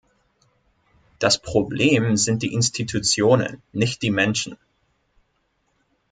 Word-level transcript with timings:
Das 1.19 1.39
Problem 1.39 2.17
sind 2.17 2.41
die 2.41 2.53
Institutionen, 2.53 3.61
nicht 3.71 4.01
die 4.01 4.09
Menschen. 4.09 4.57